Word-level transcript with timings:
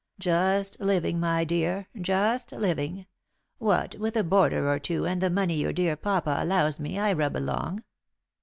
"Just 0.17 0.79
living, 0.79 1.19
my 1.19 1.43
dear, 1.43 1.87
just 1.95 2.53
living. 2.53 3.05
What 3.59 3.93
with 3.99 4.15
a 4.15 4.23
boarder 4.23 4.67
or 4.67 4.79
two 4.79 5.05
and 5.05 5.21
the 5.21 5.29
money 5.29 5.57
your 5.57 5.73
dear 5.73 5.95
papa 5.95 6.37
allows 6.39 6.79
me 6.79 6.97
I 6.97 7.13
rub 7.13 7.37
along." 7.37 7.83